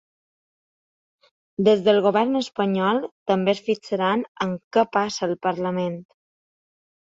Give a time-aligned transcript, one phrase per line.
[1.67, 3.03] Des del govern espanyol
[3.33, 6.03] també es fixaran en què passa al parlament.